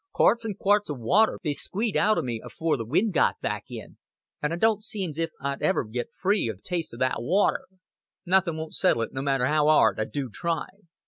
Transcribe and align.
"Quaarts 0.13 0.43
an' 0.45 0.55
quaarts 0.55 0.89
of 0.89 0.97
waater 0.99 1.37
they 1.43 1.53
squeedged 1.53 1.95
out 1.95 2.17
of 2.17 2.25
me 2.25 2.41
afore 2.43 2.75
the 2.75 2.83
wind 2.87 3.13
got 3.13 3.39
back 3.39 3.65
in 3.69 3.99
an' 4.41 4.51
I 4.51 4.55
don't 4.55 4.81
seem's 4.83 5.19
if 5.19 5.29
I'd 5.39 5.61
ever 5.61 5.83
get 5.83 6.09
free 6.15 6.49
o' 6.49 6.53
the 6.55 6.61
taste 6.63 6.91
o' 6.95 6.97
that 6.97 7.17
waater. 7.19 7.67
Nothing 8.25 8.57
won't 8.57 8.73
settle 8.73 9.03
it, 9.03 9.13
no 9.13 9.21
matter 9.21 9.45
how 9.45 9.67
'ard 9.67 9.99
I 9.99 10.05
do 10.05 10.31
try." 10.31 10.65